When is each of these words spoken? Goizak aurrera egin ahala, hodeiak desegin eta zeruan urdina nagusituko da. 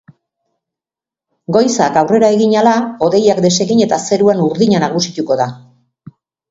Goizak 1.57 2.01
aurrera 2.03 2.31
egin 2.39 2.57
ahala, 2.57 2.75
hodeiak 3.09 3.45
desegin 3.49 3.87
eta 3.89 4.03
zeruan 4.09 4.45
urdina 4.49 4.85
nagusituko 4.87 5.41
da. 5.45 5.53